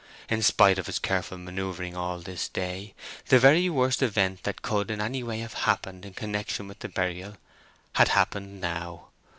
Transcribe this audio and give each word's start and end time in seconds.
In 0.29 0.41
spite 0.41 0.79
of 0.79 0.87
his 0.87 0.97
careful 0.97 1.37
manœuvering 1.37 1.95
all 1.95 2.17
this 2.17 2.47
day, 2.49 2.95
the 3.27 3.37
very 3.37 3.69
worst 3.69 4.01
event 4.01 4.41
that 4.41 4.63
could 4.63 4.89
in 4.89 4.99
any 4.99 5.21
way 5.21 5.41
have 5.41 5.53
happened 5.53 6.05
in 6.07 6.15
connection 6.15 6.67
with 6.67 6.79
the 6.79 6.89
burial 6.89 7.37
had 7.97 8.07
happened 8.07 8.59
now. 8.61 9.09